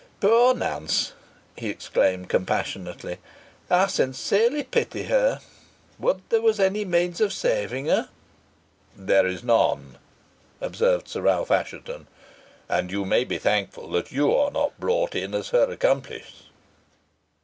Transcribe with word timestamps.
"Poor 0.19 0.55
Nance!" 0.55 1.13
he 1.55 1.69
exclaimed, 1.69 2.27
compassionately, 2.27 3.19
"I 3.69 3.85
sincerely 3.85 4.63
pity 4.63 5.03
her. 5.03 5.41
Would 5.99 6.23
there 6.29 6.41
was 6.41 6.59
any 6.59 6.85
means 6.85 7.21
of 7.21 7.31
saving 7.31 7.85
her!" 7.85 8.09
"There 8.97 9.27
is 9.27 9.43
none," 9.43 9.99
observed 10.59 11.07
Sir 11.07 11.21
Ralph 11.21 11.51
Assheton. 11.51 12.07
"And 12.67 12.89
you 12.89 13.05
may 13.05 13.23
be 13.23 13.37
thankful 13.37 13.95
you 14.09 14.33
are 14.35 14.49
not 14.49 14.79
brought 14.79 15.13
in 15.13 15.35
as 15.35 15.49
her 15.49 15.69
accomplice." 15.71 16.45